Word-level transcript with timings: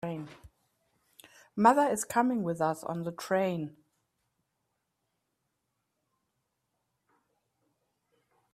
Mother 1.55 1.83
is 1.83 2.05
coming 2.05 2.41
with 2.41 2.59
us 2.59 2.83
on 2.83 3.03
the 3.03 3.11
train. 3.11 3.77